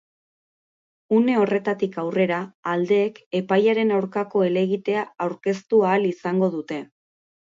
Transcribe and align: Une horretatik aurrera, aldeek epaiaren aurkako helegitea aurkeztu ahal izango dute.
Une 1.17 1.35
horretatik 1.41 1.97
aurrera, 2.03 2.39
aldeek 2.71 3.21
epaiaren 3.41 3.93
aurkako 3.99 4.43
helegitea 4.47 5.03
aurkeztu 5.29 5.83
ahal 5.91 6.11
izango 6.13 6.53
dute. 6.57 6.83